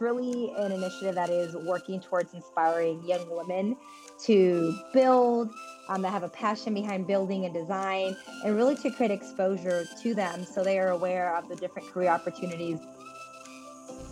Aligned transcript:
really 0.00 0.52
an 0.56 0.72
initiative 0.72 1.14
that 1.14 1.30
is 1.30 1.54
working 1.54 2.00
towards 2.00 2.34
inspiring 2.34 3.02
young 3.04 3.28
women 3.30 3.76
to 4.24 4.78
build, 4.92 5.50
um, 5.88 6.02
that 6.02 6.10
have 6.10 6.22
a 6.22 6.28
passion 6.28 6.74
behind 6.74 7.06
building 7.06 7.44
and 7.44 7.54
design, 7.54 8.16
and 8.44 8.56
really 8.56 8.76
to 8.76 8.90
create 8.90 9.10
exposure 9.10 9.84
to 10.02 10.14
them 10.14 10.44
so 10.44 10.62
they 10.62 10.78
are 10.78 10.90
aware 10.90 11.36
of 11.36 11.48
the 11.48 11.56
different 11.56 11.88
career 11.88 12.10
opportunities. 12.10 12.78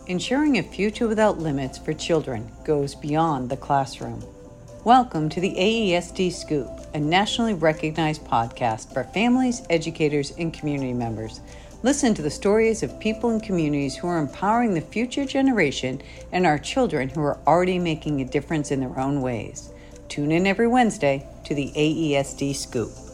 Ensuring 0.07 0.59
a 0.59 0.63
future 0.63 1.09
without 1.09 1.39
limits 1.39 1.79
for 1.79 1.93
children 1.93 2.51
goes 2.65 2.95
beyond 2.95 3.51
the 3.51 3.57
classroom. 3.57 4.23
Welcome 4.85 5.29
to 5.31 5.41
the 5.41 5.53
AESD 5.57 6.33
Scoop, 6.33 6.71
a 6.95 7.01
nationally 7.01 7.55
recognized 7.55 8.25
podcast 8.25 8.93
for 8.93 9.03
families, 9.03 9.63
educators, 9.69 10.31
and 10.39 10.55
community 10.55 10.93
members. 10.93 11.41
Listen 11.87 12.15
to 12.15 12.23
the 12.23 12.33
stories 12.33 12.83
of 12.83 12.99
people 12.99 13.31
and 13.31 13.41
communities 13.41 13.95
who 13.95 14.09
are 14.09 14.19
empowering 14.19 14.75
the 14.75 14.81
future 14.81 15.25
generation 15.25 16.03
and 16.33 16.45
our 16.45 16.59
children 16.59 17.09
who 17.09 17.21
are 17.21 17.39
already 17.47 17.79
making 17.79 18.21
a 18.21 18.25
difference 18.25 18.73
in 18.73 18.81
their 18.81 18.99
own 18.99 19.21
ways. 19.23 19.71
Tune 20.09 20.33
in 20.33 20.49
every 20.49 20.67
Wednesday 20.67 21.25
to 21.45 21.55
the 21.55 21.71
AESD 21.77 22.57
Scoop. 22.57 23.06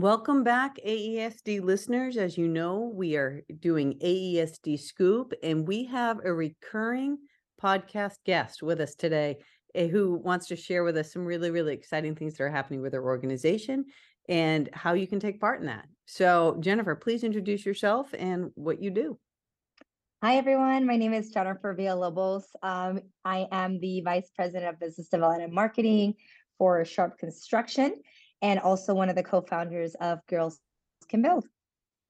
Welcome 0.00 0.44
back, 0.44 0.78
AESD 0.78 1.62
listeners. 1.62 2.16
As 2.16 2.38
you 2.38 2.48
know, 2.48 2.90
we 2.94 3.16
are 3.16 3.42
doing 3.58 3.98
AESD 4.02 4.80
Scoop, 4.80 5.34
and 5.42 5.68
we 5.68 5.84
have 5.84 6.20
a 6.24 6.32
recurring 6.32 7.18
podcast 7.62 8.14
guest 8.24 8.62
with 8.62 8.80
us 8.80 8.94
today 8.94 9.36
eh, 9.74 9.88
who 9.88 10.14
wants 10.14 10.46
to 10.46 10.56
share 10.56 10.84
with 10.84 10.96
us 10.96 11.12
some 11.12 11.26
really, 11.26 11.50
really 11.50 11.74
exciting 11.74 12.14
things 12.14 12.38
that 12.38 12.44
are 12.44 12.50
happening 12.50 12.80
with 12.80 12.94
our 12.94 13.04
organization 13.04 13.84
and 14.26 14.70
how 14.72 14.94
you 14.94 15.06
can 15.06 15.20
take 15.20 15.38
part 15.38 15.60
in 15.60 15.66
that. 15.66 15.84
So, 16.06 16.56
Jennifer, 16.60 16.94
please 16.94 17.22
introduce 17.22 17.66
yourself 17.66 18.08
and 18.18 18.52
what 18.54 18.82
you 18.82 18.90
do. 18.90 19.18
Hi, 20.22 20.36
everyone. 20.36 20.86
My 20.86 20.96
name 20.96 21.12
is 21.12 21.28
Jennifer 21.28 21.76
Villalobos. 21.78 22.44
Um, 22.62 23.02
I 23.26 23.46
am 23.52 23.78
the 23.80 24.00
Vice 24.00 24.30
President 24.34 24.72
of 24.72 24.80
Business 24.80 25.10
Development 25.10 25.44
and 25.44 25.52
Marketing 25.52 26.14
for 26.56 26.82
Sharp 26.86 27.18
Construction 27.18 27.96
and 28.42 28.60
also 28.60 28.94
one 28.94 29.08
of 29.08 29.16
the 29.16 29.22
co-founders 29.22 29.94
of 29.96 30.24
Girls 30.26 30.60
Can 31.08 31.22
Build. 31.22 31.46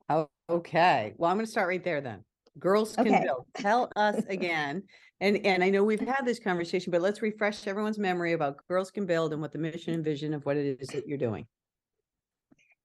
Oh, 0.08 0.28
okay. 0.48 1.14
Well, 1.16 1.30
I'm 1.30 1.36
going 1.36 1.46
to 1.46 1.50
start 1.50 1.68
right 1.68 1.82
there 1.82 2.00
then. 2.00 2.24
Girls 2.58 2.96
Can 2.96 3.08
Okay. 3.08 3.24
Build. 3.24 3.46
Tell 3.54 3.90
us 3.96 4.22
again. 4.28 4.82
And 5.22 5.44
and 5.44 5.62
I 5.62 5.68
know 5.68 5.84
we've 5.84 6.00
had 6.00 6.24
this 6.24 6.38
conversation, 6.38 6.90
but 6.90 7.02
let's 7.02 7.20
refresh 7.20 7.66
everyone's 7.66 7.98
memory 7.98 8.32
about 8.32 8.66
Girls 8.68 8.90
Can 8.90 9.04
Build 9.04 9.34
and 9.34 9.42
what 9.42 9.52
the 9.52 9.58
mission 9.58 9.92
and 9.92 10.02
vision 10.02 10.32
of 10.32 10.46
what 10.46 10.56
it 10.56 10.80
is 10.80 10.88
that 10.88 11.06
you're 11.06 11.18
doing. 11.18 11.46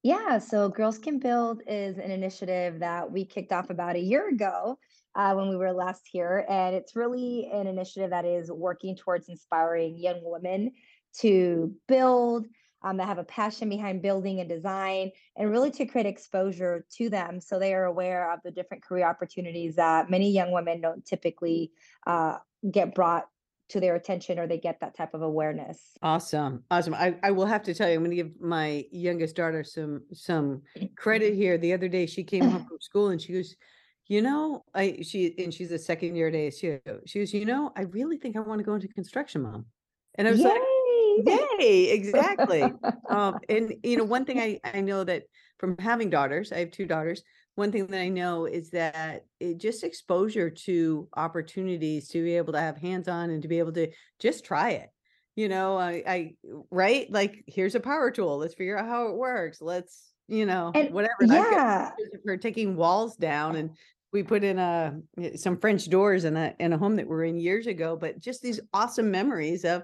Yeah, 0.02 0.38
so 0.38 0.68
Girls 0.68 0.98
Can 0.98 1.18
Build 1.18 1.62
is 1.66 1.96
an 1.96 2.10
initiative 2.10 2.80
that 2.80 3.10
we 3.10 3.24
kicked 3.24 3.52
off 3.52 3.70
about 3.70 3.96
a 3.96 4.00
year 4.00 4.28
ago 4.28 4.78
uh, 5.14 5.32
when 5.34 5.48
we 5.48 5.56
were 5.56 5.72
last 5.72 6.02
here. 6.04 6.44
And 6.48 6.76
it's 6.76 6.94
really 6.94 7.50
an 7.52 7.66
initiative 7.66 8.10
that 8.10 8.26
is 8.26 8.52
working 8.52 8.96
towards 8.96 9.28
inspiring 9.28 9.96
young 9.98 10.20
women 10.22 10.72
to 11.20 11.74
build, 11.88 12.46
um, 12.86 12.96
that 12.98 13.08
have 13.08 13.18
a 13.18 13.24
passion 13.24 13.68
behind 13.68 14.00
building 14.00 14.38
and 14.38 14.48
design, 14.48 15.10
and 15.36 15.50
really 15.50 15.72
to 15.72 15.86
create 15.86 16.06
exposure 16.06 16.86
to 16.96 17.10
them 17.10 17.40
so 17.40 17.58
they 17.58 17.74
are 17.74 17.84
aware 17.84 18.32
of 18.32 18.38
the 18.44 18.50
different 18.50 18.84
career 18.84 19.06
opportunities 19.06 19.74
that 19.74 20.08
many 20.08 20.30
young 20.30 20.52
women 20.52 20.80
don't 20.80 21.04
typically 21.04 21.72
uh, 22.06 22.36
get 22.70 22.94
brought 22.94 23.26
to 23.68 23.80
their 23.80 23.96
attention 23.96 24.38
or 24.38 24.46
they 24.46 24.58
get 24.58 24.78
that 24.80 24.96
type 24.96 25.14
of 25.14 25.22
awareness. 25.22 25.80
Awesome. 26.00 26.62
Awesome. 26.70 26.94
I, 26.94 27.16
I 27.24 27.32
will 27.32 27.46
have 27.46 27.64
to 27.64 27.74
tell 27.74 27.88
you, 27.88 27.96
I'm 27.96 28.04
going 28.04 28.16
to 28.16 28.16
give 28.16 28.40
my 28.40 28.84
youngest 28.92 29.34
daughter 29.34 29.64
some 29.64 30.02
some 30.12 30.62
credit 30.96 31.34
here. 31.42 31.58
The 31.58 31.72
other 31.72 31.88
day 31.88 32.06
she 32.06 32.22
came 32.22 32.48
home 32.48 32.66
from 32.68 32.80
school 32.80 33.08
and 33.08 33.20
she 33.20 33.32
goes, 33.32 33.56
you 34.06 34.22
know, 34.22 34.62
I 34.72 34.98
she 35.02 35.34
and 35.42 35.52
she's 35.52 35.72
a 35.72 35.78
second 35.80 36.14
year 36.14 36.28
at 36.28 36.34
ASU. 36.34 36.80
She 37.06 37.18
goes, 37.18 37.34
you 37.34 37.44
know, 37.44 37.72
I 37.76 37.82
really 37.82 38.18
think 38.18 38.36
I 38.36 38.40
want 38.40 38.60
to 38.60 38.64
go 38.64 38.74
into 38.74 38.86
construction, 38.86 39.42
mom. 39.42 39.66
And 40.14 40.28
I 40.28 40.30
was 40.30 40.40
like, 40.40 40.62
Yay! 41.24 41.90
Exactly. 41.90 42.62
Um, 43.08 43.38
and 43.48 43.74
you 43.82 43.96
know, 43.96 44.04
one 44.04 44.24
thing 44.24 44.38
I, 44.38 44.60
I 44.64 44.80
know 44.80 45.04
that 45.04 45.24
from 45.58 45.76
having 45.78 46.10
daughters, 46.10 46.52
I 46.52 46.58
have 46.58 46.70
two 46.70 46.86
daughters. 46.86 47.22
One 47.54 47.72
thing 47.72 47.86
that 47.86 48.00
I 48.00 48.08
know 48.08 48.44
is 48.44 48.70
that 48.70 49.24
it 49.40 49.58
just 49.58 49.82
exposure 49.82 50.50
to 50.50 51.08
opportunities 51.16 52.08
to 52.08 52.22
be 52.22 52.36
able 52.36 52.52
to 52.52 52.60
have 52.60 52.76
hands 52.76 53.08
on 53.08 53.30
and 53.30 53.42
to 53.42 53.48
be 53.48 53.58
able 53.58 53.72
to 53.72 53.90
just 54.18 54.44
try 54.44 54.70
it. 54.70 54.90
You 55.36 55.48
know, 55.48 55.78
I, 55.78 56.02
I 56.06 56.34
right 56.70 57.10
like 57.10 57.44
here's 57.46 57.74
a 57.74 57.80
power 57.80 58.10
tool. 58.10 58.38
Let's 58.38 58.54
figure 58.54 58.78
out 58.78 58.86
how 58.86 59.08
it 59.08 59.16
works. 59.16 59.60
Let's 59.60 60.12
you 60.28 60.44
know 60.44 60.72
And 60.74 60.92
whatever. 60.92 61.24
Yeah, 61.24 61.90
her 62.26 62.36
taking 62.36 62.76
walls 62.76 63.16
down 63.16 63.56
and 63.56 63.70
we 64.12 64.22
put 64.22 64.44
in 64.44 64.58
a 64.58 64.96
some 65.36 65.58
French 65.58 65.88
doors 65.90 66.24
in 66.24 66.36
a 66.36 66.54
in 66.58 66.72
a 66.72 66.78
home 66.78 66.96
that 66.96 67.06
we're 67.06 67.24
in 67.24 67.36
years 67.36 67.66
ago. 67.66 67.96
But 67.96 68.20
just 68.20 68.42
these 68.42 68.60
awesome 68.72 69.10
memories 69.10 69.64
of 69.64 69.82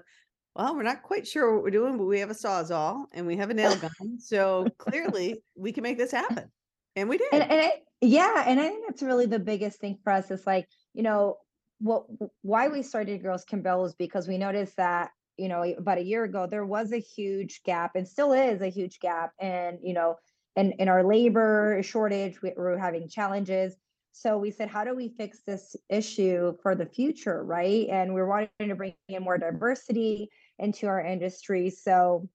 well, 0.55 0.75
we're 0.75 0.83
not 0.83 1.03
quite 1.03 1.27
sure 1.27 1.53
what 1.53 1.63
we're 1.63 1.71
doing, 1.71 1.97
but 1.97 2.05
we 2.05 2.19
have 2.19 2.29
a 2.29 2.35
sawzall 2.35 3.05
and 3.13 3.25
we 3.25 3.35
have 3.37 3.49
a 3.49 3.53
nail 3.55 3.75
gun. 3.75 4.19
So 4.19 4.67
clearly 4.77 5.43
we 5.55 5.71
can 5.71 5.83
make 5.83 5.97
this 5.97 6.11
happen. 6.11 6.51
And 6.95 7.09
we 7.09 7.17
did. 7.17 7.33
and 7.33 7.43
I, 7.43 7.73
yeah, 8.01 8.43
and 8.45 8.59
I 8.59 8.69
think 8.69 8.85
that's 8.87 9.01
really 9.01 9.25
the 9.25 9.39
biggest 9.39 9.79
thing 9.79 9.97
for 10.03 10.13
us 10.13 10.29
is 10.29 10.45
like, 10.45 10.67
you 10.93 11.01
know, 11.01 11.37
what 11.79 12.05
why 12.43 12.67
we 12.67 12.83
started 12.83 13.23
Girls 13.23 13.43
Can 13.43 13.61
Build 13.61 13.87
is 13.87 13.95
because 13.95 14.27
we 14.27 14.37
noticed 14.37 14.77
that, 14.77 15.09
you 15.37 15.49
know, 15.49 15.63
about 15.63 15.97
a 15.97 16.03
year 16.03 16.23
ago 16.23 16.47
there 16.49 16.65
was 16.65 16.93
a 16.93 16.99
huge 16.99 17.61
gap 17.63 17.95
and 17.95 18.07
still 18.07 18.31
is 18.31 18.61
a 18.61 18.69
huge 18.69 18.99
gap 18.99 19.31
and, 19.39 19.79
you 19.81 19.93
know, 19.93 20.17
in 20.55 20.73
in 20.73 20.87
our 20.87 21.03
labor 21.03 21.81
shortage, 21.81 22.41
we, 22.43 22.53
we're 22.55 22.77
having 22.77 23.09
challenges. 23.09 23.75
So 24.11 24.37
we 24.37 24.51
said, 24.51 24.69
how 24.69 24.83
do 24.83 24.95
we 24.95 25.09
fix 25.17 25.41
this 25.45 25.75
issue 25.89 26.55
for 26.61 26.75
the 26.75 26.85
future, 26.85 27.43
right? 27.43 27.87
And 27.89 28.13
we're 28.13 28.27
wanting 28.27 28.69
to 28.69 28.75
bring 28.75 28.93
in 29.09 29.23
more 29.23 29.39
diversity 29.39 30.29
into 30.59 30.87
our 30.87 31.01
industry. 31.01 31.69
So 31.69 32.29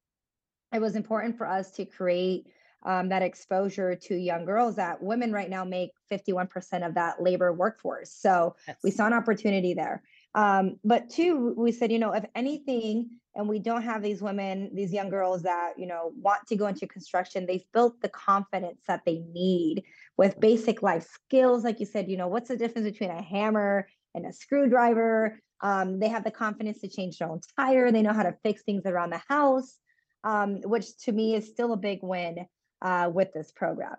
it 0.75 0.81
was 0.81 0.97
important 0.97 1.37
for 1.39 1.47
us 1.47 1.71
to 1.73 1.85
create 1.85 2.47
um, 2.85 3.09
that 3.09 3.23
exposure 3.23 3.97
to 3.97 4.15
young 4.15 4.45
girls 4.45 4.77
that 4.77 5.03
women 5.03 5.33
right 5.33 5.51
now 5.51 5.65
make 5.65 5.91
51% 6.11 6.87
of 6.87 6.95
that 6.95 7.21
labor 7.21 7.53
workforce. 7.53 8.13
So 8.13 8.55
we 8.85 8.91
saw 8.91 9.07
an 9.07 9.13
opportunity 9.13 9.75
there. 9.75 10.03
Um, 10.35 10.77
but 10.85 11.11
two, 11.11 11.55
we 11.57 11.73
said, 11.73 11.91
you 11.91 11.99
know, 11.99 12.13
if 12.13 12.25
anything, 12.35 13.11
and 13.35 13.49
we 13.49 13.59
don't 13.59 13.83
have 13.83 14.03
these 14.03 14.23
women, 14.23 14.71
these 14.75 14.93
young 14.93 15.11
girls 15.11 15.43
that, 15.43 15.75
you 15.77 15.87
know, 15.87 16.13
want 16.21 16.47
to 16.49 16.57
go 16.57 16.67
into 16.67 16.87
construction, 16.87 17.47
they've 17.47 17.65
built 17.73 18.01
the 18.01 18.09
confidence 18.09 18.81
that 18.87 19.05
they 19.05 19.23
need 19.33 19.85
with 20.17 20.41
basic 20.41 20.83
life 20.83 21.09
skills. 21.13 21.65
Like 21.65 21.81
you 21.81 21.87
said, 21.87 22.09
you 22.09 22.17
know, 22.17 22.29
what's 22.29 22.49
the 22.49 22.57
difference 22.57 22.91
between 22.91 23.11
a 23.11 23.23
hammer 23.23 23.89
and 24.15 24.27
a 24.27 24.33
screwdriver? 24.33 25.41
Um, 25.61 25.99
they 25.99 26.09
have 26.09 26.25
the 26.25 26.31
confidence 26.31 26.81
to 26.81 26.89
change 26.89 27.19
their 27.19 27.29
own 27.29 27.41
tire. 27.57 27.91
They 27.91 28.03
know 28.03 28.13
how 28.13 28.23
to 28.23 28.37
fix 28.43 28.63
things 28.63 28.87
around 28.87 29.11
the 29.11 29.23
house 29.29 29.79
um, 30.25 30.61
which 30.63 30.97
to 30.99 31.13
me 31.13 31.35
is 31.35 31.47
still 31.47 31.73
a 31.73 31.77
big 31.77 32.01
win 32.03 32.47
uh, 32.83 33.11
with 33.13 33.33
this 33.33 33.53
program. 33.53 33.97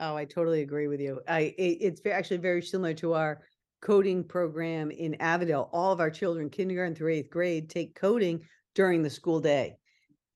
Oh, 0.00 0.16
I 0.16 0.24
totally 0.24 0.62
agree 0.62 0.88
with 0.88 1.00
you. 1.00 1.20
I 1.28 1.54
it, 1.56 1.78
it's 1.80 2.00
actually 2.06 2.38
very 2.38 2.62
similar 2.62 2.94
to 2.94 3.14
our 3.14 3.42
coding 3.80 4.24
program 4.24 4.90
in 4.90 5.16
Avondale. 5.20 5.68
All 5.72 5.92
of 5.92 6.00
our 6.00 6.10
children, 6.10 6.50
kindergarten 6.50 6.94
through 6.94 7.12
eighth 7.12 7.30
grade, 7.30 7.70
take 7.70 7.94
coding 7.94 8.40
during 8.74 9.02
the 9.02 9.10
school 9.10 9.40
day. 9.40 9.76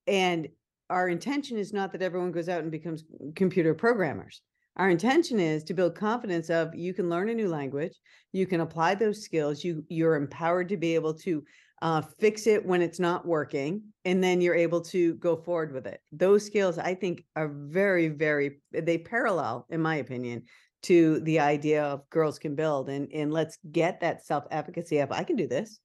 And 0.07 0.49
our 0.91 1.09
intention 1.09 1.59
is 1.59 1.73
not 1.73 1.93
that 1.93 2.03
everyone 2.03 2.33
goes 2.33 2.49
out 2.49 2.63
and 2.63 2.71
becomes 2.71 3.05
computer 3.35 3.75
programmers. 3.75 4.41
Our 4.79 4.91
intention 4.91 5.41
is 5.41 5.65
to 5.65 5.75
build 5.75 5.97
confidence 5.97 6.51
of 6.51 6.75
you 6.75 6.95
can 6.95 7.09
learn 7.09 7.29
a 7.29 7.35
new 7.35 7.49
language, 7.49 7.95
you 8.33 8.47
can 8.47 8.61
apply 8.61 8.95
those 8.95 9.23
skills, 9.23 9.65
you 9.65 9.85
you're 9.89 10.15
empowered 10.15 10.69
to 10.69 10.77
be 10.77 10.95
able 10.95 11.15
to 11.15 11.45
uh, 11.83 12.03
fix 12.19 12.47
it 12.47 12.65
when 12.65 12.83
it's 12.83 13.01
not 13.01 13.27
working, 13.27 13.83
and 14.05 14.23
then 14.23 14.41
you're 14.41 14.55
able 14.55 14.81
to 14.81 15.15
go 15.15 15.37
forward 15.37 15.73
with 15.73 15.87
it. 15.87 16.01
Those 16.13 16.45
skills, 16.45 16.79
I 16.79 16.95
think, 16.95 17.25
are 17.35 17.49
very, 17.49 18.09
very 18.09 18.61
they 18.73 18.99
parallel, 18.99 19.67
in 19.71 19.81
my 19.81 19.97
opinion, 19.97 20.45
to 20.83 21.21
the 21.21 21.41
idea 21.41 21.85
of 21.85 22.09
girls 22.11 22.39
can 22.39 22.55
build 22.55 22.89
and 22.89 23.09
and 23.13 23.33
let's 23.33 23.59
get 23.73 24.01
that 24.01 24.25
self-efficacy 24.25 25.01
up 25.01 25.13
I 25.13 25.25
can 25.25 25.37
do 25.37 25.49
this. 25.49 25.81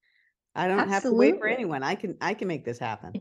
I 0.55 0.67
don't 0.67 0.89
have 0.89 1.01
to 1.01 1.11
wait 1.11 1.39
for 1.39 1.47
anyone. 1.47 1.81
I 1.81 1.95
can 1.95 2.15
I 2.21 2.35
can 2.35 2.47
make 2.47 2.63
this 2.63 2.77
happen. 2.77 3.13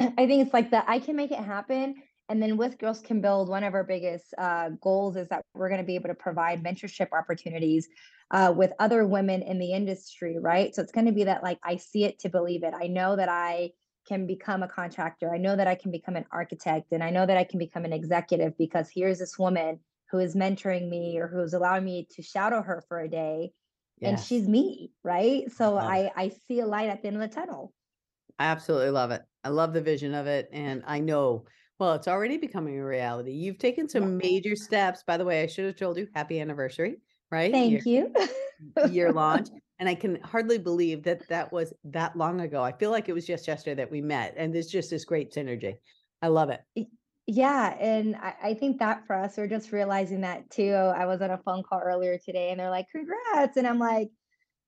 I 0.00 0.26
think 0.26 0.44
it's 0.44 0.54
like 0.54 0.70
that. 0.70 0.86
I 0.88 0.98
can 0.98 1.14
make 1.14 1.30
it 1.30 1.38
happen. 1.38 1.94
And 2.30 2.40
then 2.40 2.56
with 2.56 2.78
Girls 2.78 3.00
Can 3.00 3.20
Build, 3.20 3.48
one 3.48 3.64
of 3.64 3.74
our 3.74 3.82
biggest 3.82 4.32
uh, 4.38 4.68
goals 4.80 5.16
is 5.16 5.26
that 5.28 5.42
we're 5.52 5.68
going 5.68 5.80
to 5.80 5.86
be 5.86 5.96
able 5.96 6.10
to 6.10 6.14
provide 6.14 6.62
mentorship 6.62 7.08
opportunities 7.12 7.88
uh, 8.30 8.54
with 8.56 8.72
other 8.78 9.04
women 9.04 9.42
in 9.42 9.58
the 9.58 9.72
industry, 9.72 10.38
right? 10.38 10.72
So 10.72 10.80
it's 10.80 10.92
going 10.92 11.06
to 11.06 11.12
be 11.12 11.24
that 11.24 11.42
like 11.42 11.58
I 11.64 11.74
see 11.74 12.04
it 12.04 12.20
to 12.20 12.28
believe 12.28 12.62
it. 12.62 12.72
I 12.72 12.86
know 12.86 13.16
that 13.16 13.28
I 13.28 13.72
can 14.06 14.28
become 14.28 14.62
a 14.62 14.68
contractor. 14.68 15.34
I 15.34 15.38
know 15.38 15.56
that 15.56 15.66
I 15.66 15.74
can 15.74 15.90
become 15.90 16.14
an 16.14 16.24
architect, 16.30 16.92
and 16.92 17.02
I 17.02 17.10
know 17.10 17.26
that 17.26 17.36
I 17.36 17.42
can 17.42 17.58
become 17.58 17.84
an 17.84 17.92
executive 17.92 18.56
because 18.56 18.88
here's 18.94 19.18
this 19.18 19.36
woman 19.36 19.80
who 20.12 20.20
is 20.20 20.36
mentoring 20.36 20.88
me 20.88 21.18
or 21.18 21.26
who's 21.26 21.52
allowing 21.52 21.84
me 21.84 22.06
to 22.12 22.22
shadow 22.22 22.62
her 22.62 22.84
for 22.88 23.00
a 23.00 23.08
day 23.08 23.52
and 24.02 24.18
she's 24.18 24.48
me, 24.48 24.92
right? 25.04 25.50
So. 25.52 25.76
I 25.76 26.10
I 26.16 26.32
see 26.48 26.60
a 26.60 26.66
light 26.66 26.88
at 26.88 27.02
the 27.02 27.08
end 27.08 27.20
of 27.20 27.28
the 27.28 27.34
tunnel. 27.34 27.74
I 28.38 28.46
absolutely 28.46 28.90
love 28.90 29.10
it. 29.10 29.22
I 29.44 29.50
love 29.50 29.74
the 29.74 29.82
vision 29.82 30.14
of 30.14 30.26
it. 30.26 30.48
And 30.52 30.82
I 30.86 31.00
know, 31.00 31.44
well, 31.80 31.94
it's 31.94 32.06
already 32.06 32.36
becoming 32.36 32.78
a 32.78 32.84
reality. 32.84 33.32
You've 33.32 33.58
taken 33.58 33.88
some 33.88 34.18
major 34.18 34.54
steps. 34.54 35.02
By 35.02 35.16
the 35.16 35.24
way, 35.24 35.42
I 35.42 35.46
should 35.46 35.64
have 35.64 35.76
told 35.76 35.96
you 35.96 36.06
happy 36.14 36.38
anniversary, 36.38 36.98
right? 37.32 37.50
Thank 37.50 37.86
you. 37.86 38.12
year 38.90 39.10
launch. 39.14 39.48
And 39.78 39.88
I 39.88 39.94
can 39.94 40.20
hardly 40.20 40.58
believe 40.58 41.02
that 41.04 41.26
that 41.30 41.50
was 41.50 41.72
that 41.84 42.14
long 42.14 42.42
ago. 42.42 42.62
I 42.62 42.72
feel 42.72 42.90
like 42.90 43.08
it 43.08 43.14
was 43.14 43.26
just 43.26 43.48
yesterday 43.48 43.76
that 43.76 43.90
we 43.90 44.02
met 44.02 44.34
and 44.36 44.54
there's 44.54 44.66
just 44.66 44.90
this 44.90 45.06
great 45.06 45.32
synergy. 45.32 45.76
I 46.20 46.28
love 46.28 46.50
it. 46.50 46.60
Yeah, 47.26 47.74
and 47.80 48.14
I, 48.16 48.34
I 48.42 48.54
think 48.54 48.78
that 48.80 49.06
for 49.06 49.16
us, 49.16 49.38
we're 49.38 49.46
just 49.46 49.72
realizing 49.72 50.20
that 50.20 50.50
too. 50.50 50.74
I 50.74 51.06
was 51.06 51.22
on 51.22 51.30
a 51.30 51.38
phone 51.38 51.62
call 51.62 51.80
earlier 51.80 52.18
today 52.18 52.50
and 52.50 52.60
they're 52.60 52.68
like, 52.68 52.88
congrats. 52.92 53.56
And 53.56 53.66
I'm 53.66 53.78
like, 53.78 54.10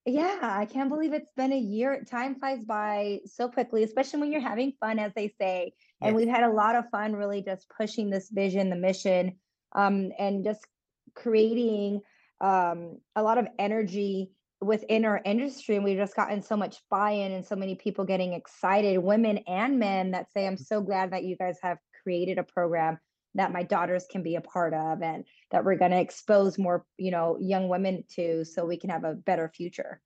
yeah, 0.07 0.39
I 0.41 0.65
can't 0.65 0.89
believe 0.89 1.13
it's 1.13 1.33
been 1.37 1.53
a 1.53 1.59
year. 1.59 2.05
Time 2.11 2.37
flies 2.37 2.65
by 2.65 3.21
so 3.27 3.49
quickly, 3.49 3.85
especially 3.85 4.21
when 4.21 4.33
you're 4.33 4.41
having 4.41 4.73
fun, 4.81 4.99
as 4.99 5.13
they 5.15 5.33
say. 5.39 5.75
And 6.03 6.15
Yes. 6.15 6.17
we've 6.17 6.35
had 6.35 6.43
a 6.43 6.53
lot 6.53 6.75
of 6.75 6.89
fun 6.91 7.15
really 7.15 7.43
just 7.43 7.69
pushing 7.69 8.11
this 8.11 8.29
vision, 8.29 8.71
the 8.71 8.77
mission, 8.77 9.39
um, 9.75 10.11
and 10.19 10.43
just 10.43 10.67
creating 11.15 12.01
um, 12.41 12.99
a 13.15 13.23
lot 13.23 13.39
of 13.39 13.47
energy 13.59 14.33
within 14.61 15.05
our 15.05 15.21
industry. 15.25 15.77
And 15.77 15.85
we've 15.85 15.97
just 15.97 16.17
gotten 16.17 16.43
so 16.43 16.57
much 16.57 16.79
buy-in 16.91 17.31
and 17.31 17.47
so 17.47 17.55
many 17.55 17.77
people 17.77 18.05
getting 18.05 18.33
excited, 18.33 18.99
women 18.99 19.39
and 19.47 19.79
men 19.79 20.11
that 20.11 20.33
say, 20.33 20.47
I'm 20.47 20.57
so 20.57 20.81
glad 20.81 21.13
that 21.13 21.25
you 21.25 21.37
guys 21.37 21.59
have 21.63 21.79
created 22.03 22.39
a 22.39 22.43
program 22.43 22.99
that 23.35 23.53
my 23.53 23.63
daughters 23.63 24.05
can 24.11 24.23
be 24.23 24.35
a 24.35 24.41
part 24.41 24.75
of 24.75 25.03
and 25.03 25.25
that 25.53 25.65
we're 25.65 25.77
going 25.77 25.93
to 25.93 26.01
expose 26.01 26.59
more, 26.59 26.85
you 26.99 27.11
know, 27.11 27.39
young 27.41 27.69
women 27.69 28.05
to 28.17 28.45
so 28.45 28.67
we 28.67 28.77
can 28.77 28.91
have 28.91 29.05
a 29.05 29.15
better 29.15 29.51
future. 29.55 30.01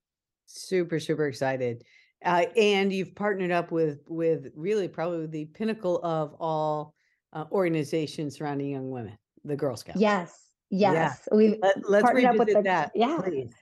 Super, 0.46 1.00
super 1.00 1.26
excited. 1.26 1.82
Uh, 2.24 2.46
and 2.56 2.92
you've 2.92 3.14
partnered 3.14 3.50
up 3.50 3.70
with 3.70 4.00
with 4.08 4.48
really 4.56 4.88
probably 4.88 5.26
the 5.26 5.44
pinnacle 5.46 6.00
of 6.02 6.34
all 6.40 6.94
uh, 7.32 7.44
organizations 7.52 8.36
surrounding 8.38 8.70
young 8.70 8.90
women, 8.90 9.16
the 9.44 9.56
Girl 9.56 9.76
Scouts. 9.76 10.00
Yes. 10.00 10.48
Yeah. 10.70 10.92
Yes. 10.92 11.28
We 11.30 11.58
Let, 11.62 11.88
let's 11.88 12.02
partnered 12.02 12.24
up 12.24 12.36
with 12.36 12.48
the- 12.48 12.62
that, 12.62 12.90
yeah. 12.94 13.18
please. 13.22 13.52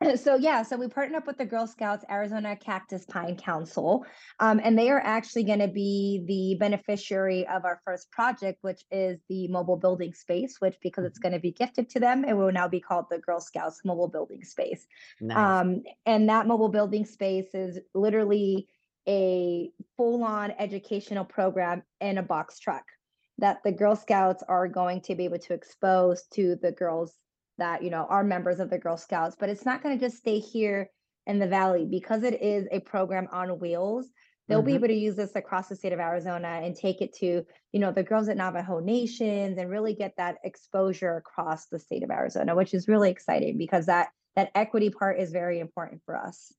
so 0.16 0.36
yeah, 0.36 0.62
so 0.62 0.76
we 0.76 0.88
partnered 0.88 1.16
up 1.16 1.26
with 1.26 1.38
the 1.38 1.44
Girl 1.44 1.66
Scouts 1.66 2.04
Arizona 2.10 2.56
Cactus 2.56 3.04
Pine 3.06 3.36
Council, 3.36 4.04
um, 4.38 4.60
and 4.62 4.78
they 4.78 4.90
are 4.90 5.00
actually 5.00 5.44
going 5.44 5.58
to 5.58 5.68
be 5.68 6.24
the 6.26 6.56
beneficiary 6.58 7.46
of 7.48 7.64
our 7.64 7.80
first 7.84 8.10
project, 8.10 8.58
which 8.62 8.82
is 8.90 9.18
the 9.28 9.48
mobile 9.48 9.76
building 9.76 10.12
space. 10.14 10.56
Which, 10.60 10.76
because 10.82 11.04
it's 11.04 11.18
going 11.18 11.32
to 11.32 11.40
be 11.40 11.52
gifted 11.52 11.88
to 11.90 12.00
them, 12.00 12.24
it 12.24 12.36
will 12.36 12.52
now 12.52 12.68
be 12.68 12.80
called 12.80 13.06
the 13.10 13.18
Girl 13.18 13.40
Scouts 13.40 13.80
Mobile 13.84 14.08
Building 14.08 14.44
Space. 14.44 14.86
Nice. 15.20 15.36
Um, 15.36 15.82
and 16.06 16.28
that 16.28 16.46
mobile 16.46 16.68
building 16.68 17.04
space 17.04 17.54
is 17.54 17.78
literally 17.94 18.68
a 19.08 19.70
full-on 19.96 20.52
educational 20.58 21.24
program 21.24 21.82
in 22.00 22.18
a 22.18 22.22
box 22.22 22.58
truck 22.58 22.84
that 23.38 23.62
the 23.64 23.72
Girl 23.72 23.96
Scouts 23.96 24.42
are 24.48 24.68
going 24.68 25.00
to 25.02 25.14
be 25.14 25.24
able 25.24 25.38
to 25.38 25.54
expose 25.54 26.24
to 26.34 26.56
the 26.60 26.72
girls 26.72 27.14
that 27.58 27.82
you 27.82 27.90
know 27.90 28.06
are 28.08 28.24
members 28.24 28.60
of 28.60 28.70
the 28.70 28.78
Girl 28.78 28.96
Scouts. 28.96 29.36
But 29.38 29.48
it's 29.48 29.66
not 29.66 29.82
going 29.82 29.98
to 29.98 30.04
just 30.04 30.18
stay 30.18 30.38
here 30.38 30.90
in 31.26 31.38
the 31.38 31.46
valley 31.46 31.84
because 31.84 32.22
it 32.22 32.40
is 32.40 32.66
a 32.72 32.80
program 32.80 33.28
on 33.30 33.58
wheels. 33.58 34.10
They'll 34.48 34.62
be 34.62 34.72
Mhm. 34.72 34.76
able 34.76 34.88
to 34.88 34.94
use 34.94 35.14
this 35.14 35.36
across 35.36 35.68
the 35.68 35.76
state 35.76 35.92
of 35.92 36.00
Arizona 36.00 36.48
and 36.48 36.74
take 36.74 37.02
it 37.02 37.12
to, 37.16 37.44
you 37.72 37.80
know, 37.80 37.92
the 37.92 38.02
girls 38.02 38.30
at 38.30 38.38
Navajo 38.38 38.78
Nations 38.78 39.58
and 39.58 39.68
really 39.68 39.94
get 39.94 40.16
that 40.16 40.38
exposure 40.42 41.16
across 41.16 41.66
the 41.66 41.78
state 41.78 42.02
of 42.02 42.10
Arizona, 42.10 42.54
which 42.56 42.72
is 42.72 42.88
really 42.88 43.10
exciting 43.10 43.58
because 43.58 43.86
that 43.86 44.08
that 44.36 44.50
equity 44.54 44.88
part 44.88 45.18
is 45.18 45.32
very 45.32 45.58
important 45.58 46.00
for 46.04 46.16
us. 46.16 46.52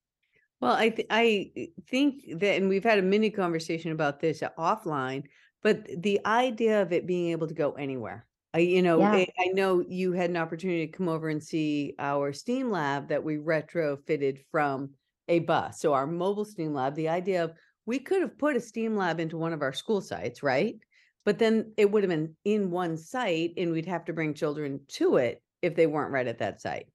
Well, 0.62 0.74
I 0.74 0.90
th- 0.90 1.08
I 1.10 1.52
think 1.88 2.26
that, 2.40 2.58
and 2.58 2.68
we've 2.68 2.84
had 2.84 3.00
a 3.00 3.02
mini 3.02 3.30
conversation 3.32 3.92
about 3.92 4.20
this 4.20 4.42
offline, 4.58 5.24
but 5.64 5.88
the 6.02 6.20
idea 6.26 6.82
of 6.82 6.92
it 6.92 7.08
being 7.08 7.32
able 7.32 7.48
to 7.48 7.54
go 7.54 7.72
anywhere. 7.72 8.28
I, 8.54 8.60
you 8.60 8.82
know, 8.82 9.00
Yeah. 9.00 9.12
I, 9.12 9.28
I 9.40 9.48
know 9.54 9.84
you 9.88 10.12
had 10.14 10.30
an 10.30 10.38
opportunity 10.38 10.88
to 10.88 10.92
come 10.92 11.08
over 11.08 11.30
and 11.30 11.44
see 11.44 11.94
our 12.00 12.34
STEAM 12.34 12.72
lab 12.72 13.10
that 13.10 13.24
we 13.24 13.38
retrofitted 13.38 14.40
from 14.52 14.92
a 15.28 15.40
bus. 15.40 15.80
So 15.80 15.94
our 15.94 16.08
mobile 16.08 16.46
STEAM 16.46 16.74
lab, 16.74 16.96
the 16.96 17.10
idea 17.10 17.44
of 17.44 17.54
we 17.86 18.00
could 18.00 18.22
have 18.22 18.38
put 18.38 18.56
a 18.56 18.60
STEAM 18.62 18.96
lab 18.96 19.20
into 19.20 19.38
one 19.38 19.54
of 19.54 19.62
our 19.62 19.74
school 19.74 20.02
sites, 20.02 20.42
right? 20.42 20.76
But 21.26 21.38
then 21.38 21.74
it 21.78 21.92
would 21.92 22.04
have 22.04 22.10
been 22.10 22.36
in 22.44 22.72
one 22.72 22.98
site 22.98 23.54
and 23.58 23.72
we'd 23.72 23.86
have 23.86 24.06
to 24.06 24.14
bring 24.14 24.34
children 24.34 24.82
to 24.90 25.18
it 25.18 25.44
if 25.62 25.76
they 25.76 25.86
weren't 25.86 26.12
right 26.12 26.28
at 26.28 26.40
that 26.40 26.62
site. 26.62 26.88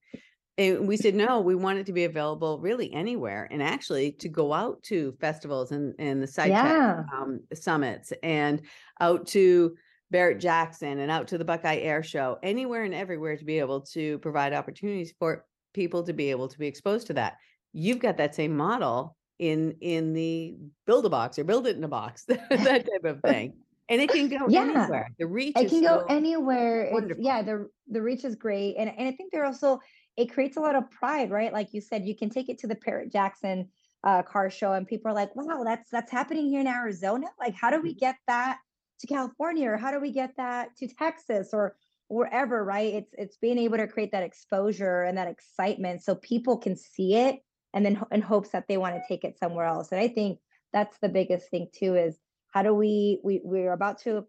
And 0.56 0.86
we 0.86 0.96
said, 0.96 1.14
no, 1.14 1.40
we 1.40 1.54
want 1.56 1.78
it 1.78 1.86
to 1.86 1.92
be 1.92 2.04
available 2.04 2.60
really 2.60 2.92
anywhere 2.92 3.48
and 3.50 3.62
actually 3.62 4.12
to 4.12 4.28
go 4.28 4.52
out 4.52 4.82
to 4.84 5.16
festivals 5.20 5.72
and, 5.72 5.94
and 5.98 6.22
the 6.22 6.28
site 6.28 6.50
Yeah. 6.50 7.02
um, 7.12 7.40
summits 7.52 8.12
and 8.22 8.62
out 9.00 9.26
to 9.28 9.76
Barrett 10.14 10.38
Jackson 10.38 11.00
and 11.00 11.11
out 11.11 11.26
to 11.26 11.38
the 11.38 11.44
Buckeye 11.44 11.78
Air 11.78 12.05
Show, 12.05 12.38
anywhere 12.40 12.84
and 12.84 12.94
everywhere 12.94 13.37
to 13.37 13.44
be 13.44 13.58
able 13.58 13.81
to 13.81 14.20
provide 14.20 14.52
opportunities 14.52 15.12
for 15.19 15.44
people 15.72 16.05
to 16.05 16.12
be 16.12 16.31
able 16.31 16.46
to 16.46 16.56
be 16.56 16.69
exposed 16.69 17.08
to 17.08 17.14
that. 17.14 17.38
You've 17.72 17.99
got 17.99 18.16
that 18.19 18.32
same 18.32 18.56
model 18.56 19.16
in 19.40 19.72
in 19.81 20.12
the 20.12 20.55
build 20.87 21.05
a 21.05 21.11
box 21.11 21.37
or 21.37 21.43
build 21.43 21.66
it 21.66 21.76
in 21.76 21.82
a 21.82 21.88
box, 21.88 22.26
that 22.28 22.49
type 22.49 23.05
of 23.05 23.20
thing. 23.25 23.55
And 23.88 24.00
it 24.00 24.08
can 24.08 24.28
go 24.28 24.46
Yeah. 24.49 24.61
anywhere. 24.61 25.08
The 25.19 25.26
reach 25.26 25.56
It 25.56 25.64
is 25.64 25.72
can 25.72 25.82
go 25.82 26.05
anywhere. 26.08 26.93
Yeah, 27.19 27.43
the 27.43 27.69
the 27.88 28.00
reach 28.00 28.25
is 28.25 28.37
great, 28.37 28.76
and 28.78 28.88
and 28.96 29.08
I 29.08 29.10
think 29.10 29.32
they're 29.32 29.44
also 29.44 29.81
it 30.17 30.26
creates 30.26 30.56
a 30.56 30.60
lot 30.60 30.76
of 30.76 30.88
pride, 30.93 31.32
right? 31.32 31.52
Like 31.52 31.75
you 31.75 31.81
said, 31.81 32.06
you 32.06 32.14
can 32.17 32.31
take 32.31 32.49
it 32.49 32.58
to 32.58 32.69
the 32.69 32.76
Barrett 32.76 33.10
Jackson 33.10 33.69
uh, 34.05 34.22
car 34.22 34.49
show, 34.49 34.75
and 34.75 34.87
people 34.87 35.10
are 35.10 35.14
like, 35.14 35.34
"Wow, 35.34 35.64
that's 35.64 35.90
that's 35.90 36.12
happening 36.12 36.46
here 36.50 36.60
in 36.60 36.69
Arizona. 36.69 37.26
Like, 37.37 37.55
how 37.56 37.70
do 37.70 37.82
we 37.82 37.94
get 37.94 38.14
that 38.28 38.58
to 39.06 39.14
California, 39.14 39.70
or 39.70 39.76
how 39.76 39.90
do 39.90 40.00
we 40.00 40.10
get 40.10 40.36
that 40.36 40.76
to 40.78 40.88
Texas, 40.88 41.50
or 41.52 41.76
wherever?" 42.08 42.64
Right? 42.64 42.94
It's 42.94 43.14
it's 43.16 43.36
being 43.36 43.58
able 43.58 43.78
to 43.78 43.86
create 43.86 44.12
that 44.12 44.22
exposure 44.22 45.02
and 45.02 45.18
that 45.18 45.28
excitement, 45.28 46.02
so 46.02 46.14
people 46.16 46.56
can 46.56 46.76
see 46.76 47.16
it, 47.16 47.40
and 47.72 47.84
then 47.84 48.00
in 48.12 48.22
hopes 48.22 48.50
that 48.50 48.66
they 48.68 48.76
want 48.76 48.94
to 48.96 49.02
take 49.08 49.24
it 49.24 49.38
somewhere 49.38 49.66
else. 49.66 49.92
And 49.92 50.00
I 50.00 50.08
think 50.08 50.38
that's 50.74 50.98
the 50.98 51.08
biggest 51.08 51.48
thing 51.48 51.68
too 51.72 51.94
is 51.94 52.18
how 52.50 52.62
do 52.62 52.74
we 52.74 53.20
we 53.22 53.40
we're 53.42 53.72
about 53.72 53.98
to 54.02 54.26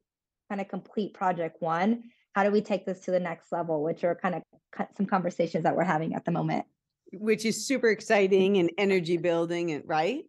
kind 0.47 0.61
of 0.61 0.69
complete 0.69 1.13
project 1.13 1.61
one 1.61 2.03
how 2.33 2.43
do 2.43 2.51
we 2.51 2.61
take 2.61 2.85
this 2.85 3.01
to 3.01 3.11
the 3.11 3.19
next 3.19 3.51
level 3.51 3.83
which 3.83 4.03
are 4.05 4.15
kind 4.15 4.35
of 4.35 4.43
some 4.95 5.05
conversations 5.07 5.63
that 5.63 5.75
we're 5.75 5.83
having 5.83 6.13
at 6.13 6.23
the 6.23 6.31
moment 6.31 6.65
which 7.13 7.45
is 7.45 7.67
super 7.67 7.89
exciting 7.89 8.57
and 8.57 8.71
energy 8.77 9.17
building 9.17 9.71
and 9.71 9.83
right? 9.85 10.23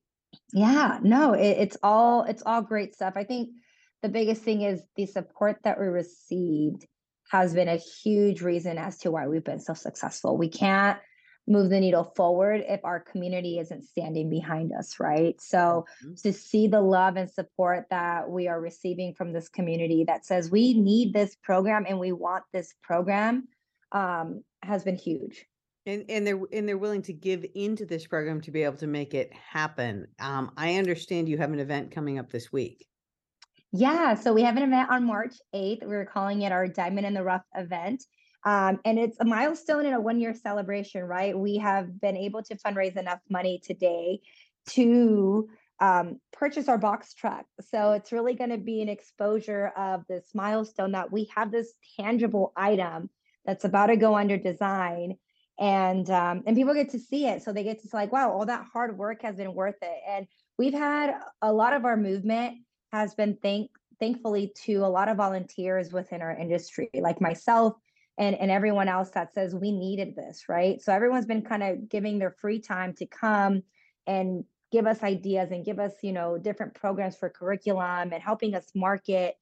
yeah 0.53 0.99
no 1.03 1.35
it, 1.35 1.57
it's 1.59 1.77
all 1.83 2.25
it's 2.25 2.43
all 2.45 2.63
great 2.63 2.95
stuff 2.95 3.15
i 3.17 3.25
think 3.25 3.51
the 4.07 4.13
biggest 4.13 4.43
thing 4.43 4.63
is 4.63 4.83
the 4.95 5.05
support 5.07 5.57
that 5.65 5.81
we 5.81 5.87
received 5.87 6.87
has 7.33 7.53
been 7.53 7.69
a 7.69 7.75
huge 7.77 8.41
reason 8.41 8.79
as 8.79 8.99
to 8.99 9.11
why 9.11 9.27
we've 9.27 9.43
been 9.43 9.59
so 9.59 9.75
successful 9.75 10.37
we 10.37 10.49
can't 10.49 10.99
move 11.49 11.71
the 11.71 11.81
needle 11.81 12.13
forward 12.15 12.63
if 12.69 12.85
our 12.85 13.01
community 13.01 13.59
isn't 13.59 13.83
standing 13.83 14.31
behind 14.31 14.73
us 14.73 15.01
right 15.01 15.41
so 15.41 15.85
Mhm. 16.05 16.23
to 16.23 16.33
see 16.33 16.69
the 16.69 16.81
love 16.81 17.17
and 17.17 17.29
support 17.29 17.87
that 17.91 18.31
we 18.31 18.47
are 18.47 18.61
receiving 18.61 19.13
from 19.13 19.33
this 19.33 19.49
community 19.49 20.05
that 20.05 20.25
says 20.25 20.53
we 20.53 20.81
need 20.81 21.13
this 21.13 21.35
program 21.43 21.85
and 21.89 21.99
we 21.99 22.13
want 22.13 22.45
this 22.53 22.75
program 22.83 23.49
um, 23.93 24.45
has 24.63 24.85
been 24.85 24.97
huge. 24.97 25.47
And 25.87 26.05
and 26.09 26.27
they're 26.27 26.41
and 26.53 26.69
they're 26.69 26.79
willing 26.79 27.03
to 27.03 27.13
give 27.13 27.47
into 27.55 27.87
this 27.87 28.07
program 28.07 28.41
to 28.43 28.51
be 28.51 28.65
able 28.65 28.77
to 28.79 28.89
make 28.89 29.15
it 29.15 29.33
happen. 29.33 30.09
Um, 30.19 30.51
I 30.57 30.75
understand 30.77 31.29
you 31.29 31.39
have 31.39 31.53
an 31.53 31.61
event 31.61 31.93
coming 31.93 32.19
up 32.19 32.31
this 32.31 32.53
week. 32.53 32.85
Yeah, 33.79 34.15
so 34.15 34.33
we 34.33 34.43
have 34.43 34.57
an 34.57 34.63
event 34.63 34.89
on 34.91 35.05
March 35.05 35.35
8th. 35.55 35.85
We're 35.85 36.07
calling 36.07 36.43
it 36.43 36.53
our 36.53 36.67
Diamond 36.67 37.07
in 37.07 37.13
the 37.13 37.23
Rough 37.23 37.45
event. 37.55 38.05
Um, 38.43 38.81
and 38.87 38.99
it's 38.99 39.19
a 39.21 39.25
milestone 39.27 39.85
in 39.85 39.93
a 39.93 40.01
one 40.01 40.19
year 40.19 40.33
celebration, 40.33 41.05
right? 41.05 41.39
We 41.39 41.59
have 41.59 42.01
been 42.01 42.17
able 42.17 42.43
to 42.45 42.57
fundraise 42.57 42.97
enough 42.97 43.19
money 43.29 43.61
today 43.63 44.21
to 44.71 45.51
um, 45.79 46.21
purchase 46.33 46.69
our 46.69 46.79
box 46.79 47.13
truck. 47.13 47.45
So 47.61 47.93
it's 47.93 48.13
really 48.13 48.33
going 48.33 48.49
to 48.49 48.57
be 48.57 48.81
an 48.81 48.89
exposure 48.89 49.73
of 49.77 50.05
this 50.09 50.31
milestone 50.35 50.93
that 50.93 51.13
we 51.13 51.29
have 51.37 51.53
this 51.53 51.75
tangible 52.01 52.55
item 52.57 53.11
that's 53.45 53.65
about 53.65 53.89
to 53.89 53.97
go 53.97 54.17
under 54.17 54.39
design 54.39 55.17
and 55.59 56.09
um, 56.11 56.43
and 56.47 56.57
people 56.57 56.75
get 56.75 56.91
to 56.91 56.99
see 56.99 57.27
it 57.27 57.43
so 57.43 57.51
they 57.51 57.63
get 57.63 57.81
to 57.81 57.89
say 57.89 57.97
like 57.97 58.13
wow 58.13 58.31
all 58.31 58.45
that 58.45 58.67
hard 58.73 58.99
work 58.99 59.23
has 59.23 59.37
been 59.37 59.55
worth 59.55 59.77
it 59.81 60.01
and 60.07 60.27
we've 60.59 60.75
had 60.75 61.15
a 61.41 61.51
lot 61.51 61.73
of 61.73 61.87
our 61.87 61.97
movement 61.97 62.59
has 62.93 63.15
been 63.15 63.37
thank 63.43 63.71
thankfully 63.99 64.53
to 64.55 64.77
a 64.85 64.89
lot 64.89 65.09
of 65.09 65.17
volunteers 65.17 65.93
within 65.93 66.23
our 66.23 66.37
industry 66.37 66.91
like 66.95 67.21
myself 67.21 67.75
and 68.19 68.37
and 68.37 68.51
everyone 68.51 68.89
else 68.89 69.11
that 69.11 69.33
says 69.35 69.55
we 69.55 69.73
needed 69.73 70.15
this 70.15 70.49
right 70.49 70.81
so 70.81 70.93
everyone's 70.93 71.27
been 71.27 71.43
kind 71.43 71.63
of 71.63 71.89
giving 71.89 72.19
their 72.19 72.31
free 72.31 72.61
time 72.61 72.93
to 72.95 73.07
come 73.07 73.63
and 74.07 74.45
give 74.73 74.87
us 74.87 75.03
ideas 75.03 75.51
and 75.51 75.65
give 75.65 75.79
us 75.79 75.93
you 76.03 76.13
know 76.13 76.37
different 76.39 76.75
programs 76.75 77.17
for 77.17 77.31
curriculum 77.31 78.13
and 78.13 78.23
helping 78.23 78.55
us 78.55 78.67
market 78.75 79.35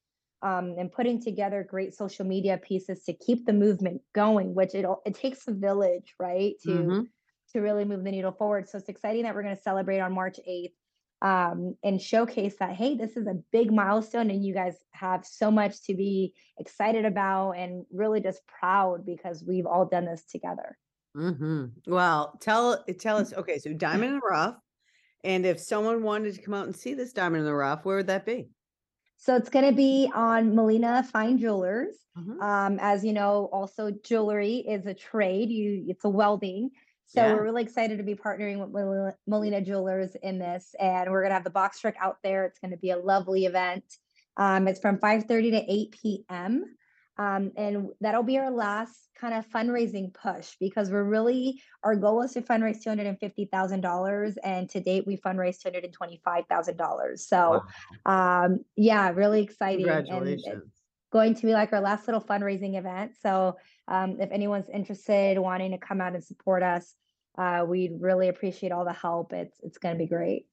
um, 0.43 0.75
and 0.79 0.93
putting 0.93 1.23
together 1.23 1.67
great 1.69 1.95
social 1.95 2.27
media 2.27 2.59
pieces 2.59 3.03
to 3.05 3.15
keep 3.15 3.47
the 3.47 3.53
movement 3.53 4.01
going 4.15 4.55
which 4.55 4.75
it 4.75 4.87
it 5.05 5.15
takes 5.15 5.49
a 5.49 5.53
village 5.53 6.15
right 6.21 6.55
to 6.63 6.71
Mhm. 6.71 7.07
to 7.53 7.61
really 7.61 7.85
move 7.85 8.03
the 8.05 8.11
needle 8.11 8.33
forward. 8.33 8.69
So 8.69 8.79
it's 8.79 8.89
exciting 8.89 9.23
that 9.23 9.35
we're 9.35 9.43
going 9.43 9.57
to 9.57 9.63
celebrate 9.63 10.01
on 10.01 10.13
March 10.13 10.41
8th 10.47 10.75
um, 11.23 11.76
and 11.83 12.00
showcase 12.00 12.56
that, 12.61 12.73
hey, 12.73 12.97
this 12.97 13.16
is 13.16 13.26
a 13.26 13.38
big 13.52 13.73
milestone 13.73 14.30
and 14.30 14.44
you 14.44 14.52
guys 14.52 14.76
have 14.92 15.25
so 15.25 15.50
much 15.50 15.83
to 15.85 15.94
be 15.94 16.35
excited 16.59 17.04
about 17.04 17.52
and 17.52 17.85
really 17.92 18.21
just 18.21 18.47
proud 18.47 19.06
because 19.06 19.42
we've 19.47 19.66
all 19.66 19.87
done 19.87 20.04
this 20.04 20.25
together. 20.25 20.76
hmm 21.14 21.66
Well, 21.87 22.37
tell 22.40 22.85
tell 22.99 23.18
us. 23.18 23.33
Okay, 23.33 23.59
so 23.59 23.73
Diamond 23.73 24.14
in 24.14 24.21
the 24.21 24.26
Rough, 24.28 24.56
and 25.23 25.47
if 25.47 25.61
someone 25.61 26.02
wanted 26.02 26.35
to 26.35 26.42
come 26.42 26.54
out 26.54 26.66
and 26.66 26.76
see 26.76 26.94
this 26.94 27.12
Diamond 27.12 27.40
in 27.40 27.47
the 27.47 27.54
Rough, 27.54 27.85
where 27.85 27.97
would 27.97 28.09
that 28.09 28.26
be? 28.26 28.49
So 29.16 29.37
it's 29.37 29.49
going 29.49 29.64
to 29.64 29.75
be 29.75 30.11
on 30.14 30.54
Molina 30.54 31.02
Fine 31.04 31.38
Jewelers. 31.38 31.97
Mhm. 32.18 32.40
Um, 32.42 32.78
as 32.80 33.04
you 33.04 33.12
know, 33.12 33.49
also 33.52 33.90
jewelry 33.90 34.56
is 34.56 34.87
a 34.87 34.94
trade. 34.94 35.50
You 35.50 35.85
it's 35.88 36.04
a 36.04 36.09
welding. 36.09 36.71
So 37.07 37.21
Yeah. 37.21 37.35
we're 37.35 37.45
really 37.45 37.63
excited 37.63 37.99
to 37.99 38.05
be 38.05 38.15
partnering 38.15 38.59
with 38.71 39.15
Molina 39.27 39.61
Jewelers 39.61 40.15
in 40.17 40.39
this, 40.39 40.75
and 40.81 41.11
we're 41.11 41.23
gonna 41.23 41.35
have 41.35 41.45
the 41.45 41.51
box 41.51 41.81
truck 41.81 41.95
out 42.01 42.19
there. 42.23 42.45
It's 42.45 42.59
gonna 42.59 42.77
be 42.77 42.91
a 42.91 42.99
lovely 42.99 43.47
event. 43.47 43.85
Um, 44.37 44.67
it's 44.67 44.81
from 44.81 44.99
5:30 44.99 45.51
to 45.53 45.73
8 45.73 45.93
p.m. 45.93 46.77
Um, 47.17 47.53
and 47.57 47.91
that'll 48.01 48.25
be 48.25 48.39
our 48.39 48.51
last 48.51 49.09
kind 49.15 49.35
of 49.35 49.49
fundraising 49.49 50.13
push 50.13 50.57
because 50.59 50.91
we're 50.91 51.05
really 51.05 51.63
our 51.85 51.95
goal 51.95 52.23
is 52.23 52.33
to 52.33 52.43
fundraise 52.43 52.83
two 52.83 52.89
hundred 52.91 53.07
and 53.07 53.21
fifty 53.21 53.45
thousand 53.45 53.83
dollars, 53.83 54.37
and 54.39 54.69
to 54.71 54.81
date 54.81 55.07
we 55.07 55.17
fundraised 55.17 55.61
two 55.61 55.69
hundred 55.69 55.85
and 55.85 55.93
twenty-five 55.93 56.47
thousand 56.49 56.77
dollars. 56.77 57.29
So, 57.29 57.63
um, 58.05 58.65
yeah, 58.77 59.11
really 59.11 59.43
exciting 59.43 59.87
and 59.87 60.07
Congratulations. 60.07 60.73
Going 61.14 61.33
to 61.33 61.47
be 61.47 61.52
like 61.52 61.73
our 61.73 61.80
last 61.80 62.09
little 62.09 62.21
fundraising 62.21 62.76
event. 62.76 63.12
So, 63.23 63.56
um, 63.87 64.16
if 64.18 64.30
anyone's 64.33 64.68
interested, 64.68 65.38
wanting 65.38 65.71
to 65.71 65.78
come 65.78 66.00
out 66.00 66.14
and 66.14 66.23
support 66.23 66.62
us, 66.62 66.94
uh, 67.38 67.64
we'd 67.66 67.92
really 68.00 68.28
appreciate 68.28 68.73
all 68.73 68.85
the 68.85 68.92
help. 68.92 69.33
It's 69.33 69.56
it's 69.62 69.78
going 69.78 69.94
to 69.94 69.99
be 69.99 70.09
great. 70.09 70.47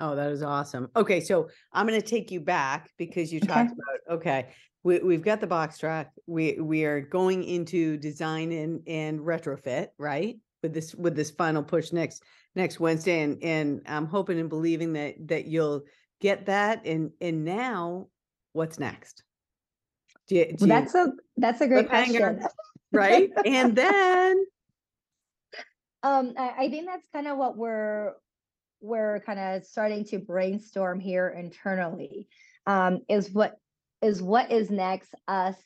Oh, 0.00 0.16
that 0.16 0.30
is 0.32 0.42
awesome. 0.42 0.88
Okay, 0.96 1.20
so 1.20 1.48
I'm 1.72 1.86
going 1.86 2.00
to 2.00 2.06
take 2.06 2.30
you 2.32 2.40
back 2.40 2.90
because 2.98 3.32
you 3.32 3.38
talked 3.38 3.72
about 3.72 4.18
okay, 4.18 4.48
we 4.82 4.98
we've 4.98 5.22
got 5.22 5.40
the 5.40 5.46
box 5.46 5.78
truck. 5.78 6.08
We 6.26 6.58
we 6.60 6.84
are 6.84 7.00
going 7.00 7.44
into 7.44 7.96
design 7.96 8.50
and 8.50 8.82
and 8.88 9.20
retrofit, 9.20 9.88
right? 9.96 10.36
With 10.62 10.74
this 10.74 10.92
with 10.96 11.14
this 11.14 11.30
final 11.30 11.62
push 11.62 11.92
next 11.92 12.24
next 12.56 12.80
Wednesday, 12.80 13.20
and 13.20 13.40
and 13.44 13.82
I'm 13.86 14.06
hoping 14.06 14.40
and 14.40 14.48
believing 14.48 14.92
that 14.94 15.14
that 15.28 15.46
you'll 15.46 15.82
get 16.20 16.46
that. 16.46 16.84
And 16.84 17.12
and 17.20 17.44
now, 17.44 18.08
what's 18.54 18.80
next? 18.80 19.22
Do 20.30 20.36
you, 20.36 20.44
do 20.46 20.54
Well, 20.60 20.68
you- 20.68 20.68
that's 20.68 20.94
a 20.94 21.12
that's 21.36 21.60
a 21.60 21.66
great 21.66 21.88
question. 21.88 22.40
right? 22.92 23.30
And 23.44 23.74
then 23.76 24.44
Um, 26.02 26.32
I, 26.38 26.54
I 26.64 26.70
think 26.70 26.86
that's 26.86 27.06
kind 27.12 27.26
of 27.26 27.36
what 27.36 27.58
we're 27.58 28.12
we're 28.80 29.20
kind 29.20 29.38
of 29.38 29.64
starting 29.66 30.04
to 30.06 30.18
brainstorm 30.18 30.98
here 31.00 31.28
internally. 31.28 32.26
Um, 32.66 33.00
is 33.08 33.30
what 33.32 33.56
is 34.00 34.22
what 34.22 34.50
is 34.52 34.70
next? 34.70 35.12
Us 35.28 35.56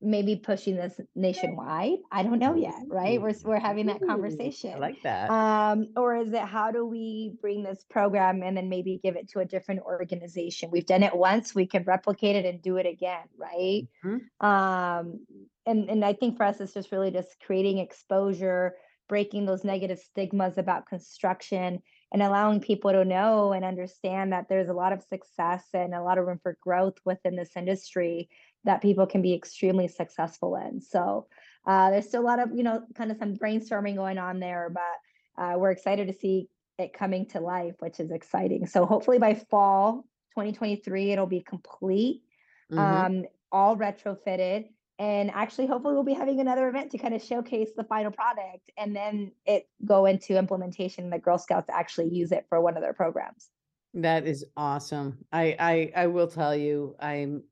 maybe 0.00 0.36
pushing 0.36 0.76
this 0.76 1.00
nationwide. 1.16 1.98
I 2.12 2.22
don't 2.22 2.38
know 2.38 2.54
yet, 2.54 2.74
right? 2.86 3.20
We're 3.20 3.34
we're 3.44 3.58
having 3.58 3.86
that 3.86 4.00
conversation. 4.06 4.74
I 4.74 4.78
like 4.78 5.02
that. 5.02 5.30
um 5.30 5.88
or 5.96 6.16
is 6.16 6.32
it 6.32 6.40
how 6.42 6.70
do 6.70 6.86
we 6.86 7.32
bring 7.40 7.62
this 7.64 7.84
program 7.90 8.42
and 8.42 8.56
then 8.56 8.68
maybe 8.68 9.00
give 9.02 9.16
it 9.16 9.28
to 9.30 9.40
a 9.40 9.44
different 9.44 9.80
organization 9.82 10.70
we've 10.70 10.86
done 10.86 11.02
it 11.02 11.16
once 11.16 11.54
we 11.54 11.66
can 11.66 11.82
replicate 11.84 12.36
it 12.36 12.44
and 12.44 12.62
do 12.62 12.76
it 12.76 12.86
again 12.86 13.24
right 13.36 13.88
Mhm. 14.04 14.20
um 14.44 15.20
and 15.66 15.90
and 15.90 16.04
i 16.04 16.12
think 16.12 16.36
for 16.36 16.44
us 16.44 16.60
it's 16.60 16.74
just 16.74 16.92
really 16.92 17.10
just 17.10 17.36
creating 17.44 17.78
exposure 17.78 18.74
breaking 19.08 19.46
those 19.46 19.64
negative 19.64 19.98
stigmas 19.98 20.58
about 20.58 20.86
construction 20.86 21.82
and 22.12 22.22
allowing 22.22 22.60
people 22.60 22.92
to 22.92 23.04
know 23.04 23.52
and 23.52 23.64
understand 23.64 24.32
that 24.32 24.48
there's 24.48 24.68
a 24.68 24.72
lot 24.74 24.92
of 24.92 25.02
success 25.02 25.64
and 25.74 25.94
a 25.94 26.02
lot 26.02 26.18
of 26.18 26.26
room 26.26 26.38
for 26.42 26.56
growth 26.60 26.94
within 27.04 27.34
this 27.36 27.56
industry 27.56 28.28
that 28.64 28.82
people 28.82 29.06
can 29.06 29.22
be 29.22 29.34
extremely 29.34 29.88
successful 29.88 30.56
in 30.56 30.80
so 30.80 31.26
uh, 31.66 31.90
there's 31.90 32.06
still 32.08 32.22
a 32.22 32.24
lot 32.24 32.38
of 32.40 32.50
you 32.54 32.62
know 32.62 32.82
kind 32.94 33.10
of 33.10 33.18
some 33.18 33.36
brainstorming 33.36 33.96
going 33.96 34.18
on 34.18 34.40
there 34.40 34.70
but 34.72 35.42
uh, 35.42 35.56
we're 35.58 35.70
excited 35.70 36.06
to 36.08 36.14
see 36.14 36.48
it 36.78 36.92
coming 36.92 37.26
to 37.26 37.40
life 37.40 37.74
which 37.80 38.00
is 38.00 38.10
exciting 38.10 38.66
so 38.66 38.86
hopefully 38.86 39.18
by 39.18 39.34
fall 39.34 40.04
2023 40.34 41.12
it'll 41.12 41.26
be 41.26 41.40
complete 41.40 42.22
Mhm. 42.70 42.78
um, 42.78 43.24
all 43.50 43.76
retrofitted 43.78 44.66
and 44.98 45.30
actually 45.30 45.66
hopefully 45.66 45.94
we'll 45.94 46.04
be 46.04 46.12
having 46.12 46.40
another 46.40 46.68
event 46.68 46.90
to 46.90 46.98
kind 46.98 47.14
of 47.14 47.22
showcase 47.22 47.70
the 47.76 47.84
final 47.84 48.10
product 48.10 48.70
and 48.76 48.94
then 48.94 49.32
it 49.46 49.66
go 49.84 50.04
into 50.04 50.36
implementation 50.36 51.04
and 51.04 51.12
the 51.12 51.18
girl 51.18 51.38
scouts 51.38 51.70
actually 51.72 52.08
use 52.10 52.30
it 52.30 52.44
for 52.48 52.60
one 52.60 52.76
of 52.76 52.82
their 52.82 52.92
programs 52.92 53.48
That 53.94 54.26
is 54.26 54.44
awesome. 54.56 55.24
I 55.32 55.56
I 55.58 55.92
I 56.02 56.06
will 56.08 56.28
tell 56.28 56.54
you, 56.54 56.94
I'm 57.00 57.42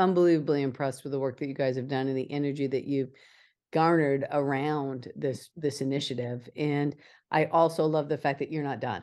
unbelievably 0.00 0.62
impressed 0.62 1.04
with 1.04 1.12
the 1.12 1.18
work 1.18 1.38
that 1.38 1.48
you 1.48 1.54
guys 1.54 1.76
have 1.76 1.88
done 1.88 2.08
and 2.08 2.16
the 2.16 2.30
energy 2.30 2.66
that 2.66 2.84
you've 2.84 3.10
garnered 3.72 4.26
around 4.30 5.08
this 5.14 5.50
this 5.56 5.80
initiative. 5.80 6.48
And 6.56 6.96
I 7.30 7.44
also 7.46 7.86
love 7.86 8.08
the 8.08 8.18
fact 8.18 8.40
that 8.40 8.50
you're 8.50 8.64
not 8.64 8.80
done. 8.80 9.02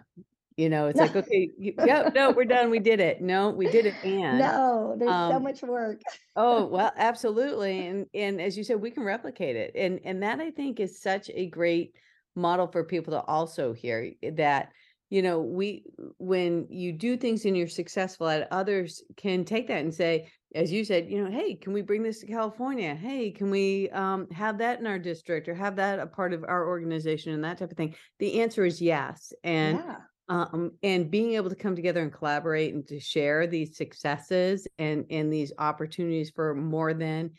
You 0.57 0.69
know, 0.69 0.87
it's 0.87 0.99
like, 0.99 1.15
okay, 1.15 1.51
y- 1.57 1.73
yeah, 1.85 2.09
no, 2.15 2.31
we're 2.31 2.45
done. 2.45 2.71
We 2.71 2.79
did 2.79 2.99
it. 2.99 3.21
No, 3.21 3.51
we 3.51 3.67
did 3.67 3.85
it. 3.85 3.93
And 4.03 4.39
no 4.39 4.95
there's 4.97 5.11
so 5.11 5.39
um, 5.39 5.43
much 5.43 5.61
work 5.61 6.01
Oh, 6.35 6.65
well, 6.71 6.91
absolutely. 6.97 7.85
And 7.87 8.05
and 8.13 8.41
as 8.41 8.57
you 8.57 8.63
said, 8.63 8.81
we 8.81 8.91
can 8.91 9.03
replicate 9.03 9.55
it. 9.55 9.71
And 9.75 9.99
and 10.03 10.23
that 10.23 10.39
I 10.39 10.51
think 10.51 10.79
is 10.79 11.01
such 11.01 11.29
a 11.33 11.47
great 11.47 11.93
model 12.35 12.67
for 12.67 12.83
people 12.83 13.13
to 13.13 13.21
also 13.21 13.73
hear 13.73 14.13
that, 14.33 14.69
you 15.09 15.21
know, 15.21 15.39
we 15.39 15.83
when 16.17 16.67
you 16.69 16.91
do 16.91 17.17
things 17.17 17.45
and 17.45 17.57
you're 17.57 17.67
successful 17.67 18.27
at 18.27 18.41
it, 18.41 18.47
others 18.51 19.03
can 19.15 19.45
take 19.45 19.67
that 19.67 19.81
and 19.81 19.93
say, 19.93 20.29
as 20.55 20.71
you 20.71 20.85
said, 20.85 21.09
you 21.09 21.23
know, 21.23 21.29
hey, 21.29 21.55
can 21.55 21.73
we 21.73 21.81
bring 21.81 22.03
this 22.03 22.19
to 22.21 22.27
California? 22.27 22.95
Hey, 22.95 23.31
can 23.31 23.49
we 23.49 23.89
um, 23.89 24.29
have 24.31 24.57
that 24.59 24.79
in 24.79 24.87
our 24.87 24.99
district 24.99 25.47
or 25.47 25.53
have 25.53 25.75
that 25.75 25.99
a 25.99 26.07
part 26.07 26.33
of 26.33 26.43
our 26.43 26.67
organization 26.67 27.33
and 27.33 27.43
that 27.43 27.57
type 27.57 27.71
of 27.71 27.77
thing? 27.77 27.95
The 28.19 28.41
answer 28.41 28.65
is 28.65 28.81
yes. 28.81 29.33
And 29.43 29.77
yeah 29.77 29.97
um, 30.29 30.71
and 30.83 31.09
being 31.09 31.33
able 31.33 31.49
to 31.49 31.55
come 31.55 31.75
together 31.75 32.01
and 32.01 32.11
collaborate 32.11 32.73
and 32.73 32.85
to 32.87 32.99
share 32.99 33.47
these 33.47 33.77
successes 33.77 34.67
and 34.77 35.05
and 35.09 35.31
these 35.31 35.53
opportunities 35.57 36.29
for 36.29 36.53
more 36.53 36.93
than 36.93 37.31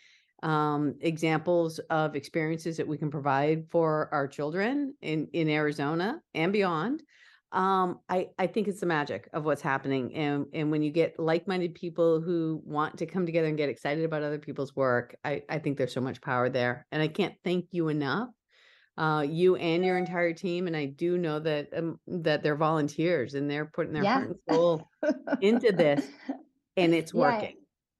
um, 0.43 0.95
examples 1.00 1.81
of 1.91 2.17
experiences 2.17 2.77
that 2.77 2.87
we 2.87 2.97
can 2.97 3.11
provide 3.11 3.67
for 3.71 4.09
our 4.12 4.27
children 4.27 4.95
in 5.03 5.29
in 5.33 5.49
Arizona 5.49 6.21
and 6.35 6.53
beyond. 6.53 7.03
Um, 7.52 8.00
I 8.09 8.28
I 8.38 8.47
think 8.47 8.69
it's 8.69 8.81
the 8.81 8.87
magic 8.87 9.28
of 9.33 9.45
what's 9.45 9.62
happening, 9.62 10.14
and 10.14 10.47
and 10.52 10.71
when 10.71 10.83
you 10.83 10.90
get 10.90 11.19
like-minded 11.19 11.75
people 11.75 12.21
who 12.21 12.61
want 12.64 12.99
to 12.99 13.07
come 13.07 13.25
together 13.25 13.49
and 13.49 13.57
get 13.57 13.69
excited 13.71 14.05
about 14.05 14.23
other 14.23 14.38
people's 14.38 14.76
work, 14.76 15.17
I 15.25 15.43
I 15.49 15.59
think 15.59 15.78
there's 15.78 15.93
so 15.95 16.00
much 16.02 16.21
power 16.21 16.50
there, 16.50 16.87
and 16.93 17.00
I 17.02 17.09
can't 17.09 17.35
thank 17.45 17.69
you 17.71 17.88
enough 17.88 18.28
uh, 18.99 19.25
you 19.26 19.57
and 19.57 19.85
your 19.85 19.97
entire 19.97 20.35
team. 20.35 20.67
And 20.67 20.76
I 20.76 20.87
do 20.87 21.17
know 21.17 21.38
that 21.38 21.69
um, 21.75 21.99
that 22.09 22.43
they're 22.43 22.57
volunteers 22.57 23.35
and 23.35 23.50
they're 23.50 23.67
putting 23.67 23.93
their 23.95 24.02
yeah 24.05 24.14
heart 24.14 24.28
and 24.28 24.57
soul 24.57 24.88
into 25.40 25.73
this, 25.73 26.05
and 26.76 26.95
it's 26.95 27.14
yeah 27.14 27.21
working. 27.21 27.57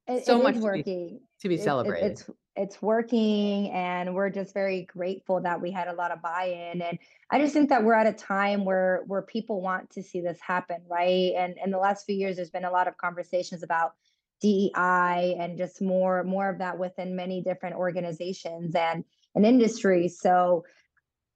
it, 0.07 0.25
So 0.25 0.39
it 0.39 0.43
much 0.43 0.55
is 0.57 0.61
to 0.61 0.71
be 0.71 0.77
working 0.77 1.19
to 1.41 1.49
be 1.49 1.55
it- 1.55 1.63
celebrated. 1.63 2.11
it's 2.11 2.29
it's 2.59 2.81
working 2.81 3.71
and 3.71 4.13
we're 4.13 4.29
just 4.29 4.53
very 4.53 4.83
grateful 4.83 5.39
that 5.41 5.61
we 5.61 5.71
had 5.71 5.87
a 5.87 5.93
lot 5.93 6.11
of 6.11 6.21
buy-in 6.21 6.81
and 6.81 6.99
i 7.31 7.39
just 7.39 7.53
think 7.53 7.69
that 7.69 7.83
we're 7.83 7.93
at 7.93 8.05
a 8.05 8.11
time 8.11 8.65
where 8.65 9.01
where 9.07 9.21
people 9.21 9.61
want 9.61 9.89
to 9.89 10.03
see 10.03 10.19
this 10.19 10.39
happen 10.41 10.81
right? 10.89 11.33
And 11.37 11.55
in 11.63 11.71
the 11.71 11.77
last 11.77 12.05
few 12.05 12.15
years 12.15 12.35
there's 12.35 12.49
been 12.49 12.65
a 12.65 12.71
lot 12.71 12.87
of 12.87 12.97
conversations 12.97 13.63
about 13.63 13.93
dei 14.41 15.35
and 15.39 15.57
just 15.57 15.81
more 15.81 16.23
more 16.23 16.49
of 16.49 16.57
that 16.59 16.77
within 16.77 17.15
many 17.15 17.41
different 17.41 17.75
organizations 17.75 18.75
and 18.75 19.03
and 19.35 19.45
industries. 19.45 20.19
So 20.19 20.65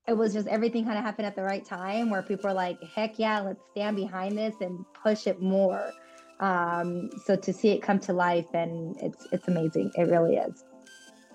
it 0.08 0.18
was 0.18 0.34
just 0.34 0.48
everything 0.48 0.84
kind 0.86 0.98
of 0.98 1.04
happened 1.04 1.28
at 1.28 1.36
the 1.36 1.44
right 1.44 1.64
time 1.64 2.10
where 2.10 2.24
people 2.24 2.50
are 2.50 2.54
like 2.54 2.78
heck 2.96 3.20
yeah 3.20 3.40
let's 3.40 3.64
stand 3.72 3.96
behind 3.96 4.38
this 4.38 4.56
and 4.62 4.86
push 5.04 5.28
it 5.28 5.42
more. 5.42 5.92
Um 6.40 7.10
so 7.26 7.36
to 7.36 7.54
see 7.54 7.70
it 7.70 7.82
come 7.82 8.00
to 8.02 8.14
life 8.14 8.54
and 8.54 8.98
it's 9.02 9.28
it's 9.32 9.48
amazing. 9.48 9.92
It 9.96 10.10
really 10.10 10.36
is 10.36 10.64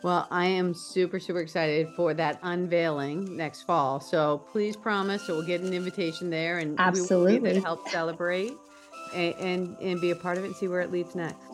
Well, 0.02 0.28
I 0.30 0.46
am 0.46 0.74
super, 0.74 1.18
super 1.18 1.40
excited 1.40 1.88
for 1.96 2.14
that 2.14 2.38
unveiling 2.42 3.36
next 3.36 3.62
fall. 3.62 4.00
So 4.00 4.38
please 4.52 4.76
promise 4.76 5.26
that 5.26 5.32
we'll 5.34 5.46
get 5.46 5.60
an 5.60 5.72
invitation 5.72 6.30
there 6.30 6.58
and 6.58 6.70
we 6.70 6.76
will 6.76 6.80
Absolutely. 6.82 7.54
to 7.54 7.60
help 7.60 7.88
celebrate 7.88 8.52
and, 9.14 9.34
and 9.36 9.76
and 9.80 10.00
be 10.00 10.10
a 10.10 10.16
part 10.16 10.38
of 10.38 10.44
it 10.44 10.48
and 10.48 10.56
see 10.56 10.68
where 10.68 10.80
it 10.80 10.90
leads 10.92 11.14
next. 11.14 11.46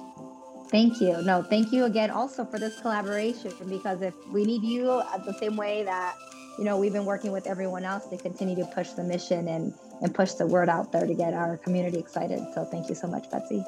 thank 0.71 1.01
you 1.01 1.21
no 1.23 1.43
thank 1.43 1.73
you 1.73 1.85
again 1.85 2.11
also 2.11 2.45
for 2.45 2.59
this 2.59 2.81
collaboration 2.81 3.53
because 3.69 4.03
if 4.03 4.15
we 4.29 4.45
need 4.45 4.63
you 4.63 4.91
uh, 4.91 5.19
the 5.19 5.35
same 5.35 5.57
way 5.57 5.85
that 5.85 6.17
you 6.59 6.65
know 6.65 6.79
we've 6.79 6.93
been 6.93 7.05
working 7.05 7.33
with 7.33 7.47
everyone 7.47 7.85
else 7.85 8.07
to 8.07 8.17
continue 8.17 8.57
to 8.57 8.65
push 8.75 8.91
the 8.91 9.05
mission 9.05 9.49
and 9.49 9.73
and 10.03 10.15
push 10.15 10.33
the 10.33 10.47
word 10.47 10.69
out 10.69 10.91
there 10.91 11.07
to 11.07 11.15
get 11.15 11.35
our 11.35 11.57
community 11.59 11.99
excited 11.99 12.41
so 12.55 12.65
thank 12.65 12.89
you 12.89 12.95
so 12.95 13.07
much 13.07 13.31
betsy 13.31 13.63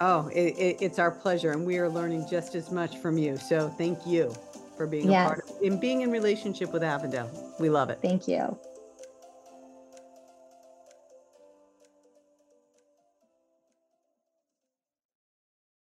Oh, 0.00 0.28
it, 0.28 0.56
it, 0.58 0.76
it's 0.80 0.98
our 0.98 1.10
pleasure, 1.10 1.52
and 1.52 1.66
we 1.66 1.78
are 1.78 1.88
learning 1.88 2.26
just 2.30 2.54
as 2.54 2.70
much 2.70 2.98
from 2.98 3.18
you. 3.18 3.36
So 3.36 3.68
thank 3.68 4.06
you 4.06 4.34
for 4.76 4.86
being 4.86 5.08
a 5.08 5.12
part 5.12 5.44
Yes. 5.46 5.56
of, 5.56 5.62
in 5.62 5.80
being 5.80 6.02
in 6.02 6.10
relationship 6.12 6.72
with 6.72 6.84
Avondale. 6.84 7.30
We 7.58 7.68
love 7.68 7.90
it. 7.90 7.98
thank 8.00 8.28
you 8.28 8.56